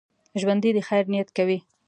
[0.41, 1.59] ژوندي د خیر نیت کوي